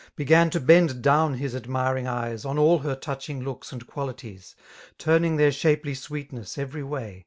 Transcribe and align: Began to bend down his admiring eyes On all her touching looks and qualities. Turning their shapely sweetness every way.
Began 0.15 0.49
to 0.49 0.59
bend 0.59 1.03
down 1.03 1.35
his 1.35 1.55
admiring 1.55 2.07
eyes 2.07 2.43
On 2.43 2.57
all 2.57 2.79
her 2.79 2.95
touching 2.95 3.43
looks 3.43 3.71
and 3.71 3.85
qualities. 3.85 4.55
Turning 4.97 5.35
their 5.35 5.51
shapely 5.51 5.93
sweetness 5.93 6.57
every 6.57 6.81
way. 6.81 7.19